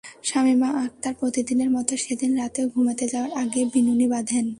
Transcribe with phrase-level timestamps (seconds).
[0.23, 4.45] শামীমা আকতার প্রতিদিনের মতো সেদিন রাতেও ঘুমাতে যাওয়ার আগে বিনুনি বাঁধেন।